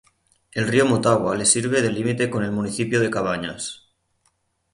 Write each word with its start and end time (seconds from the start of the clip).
El 0.51 0.67
río 0.67 0.87
Motagua 0.87 1.35
le 1.35 1.45
sirve 1.45 1.83
de 1.83 1.91
límite 1.91 2.27
con 2.31 2.43
el 2.43 2.51
municipio 2.51 2.99
de 3.01 3.11
Cabañas. 3.11 3.91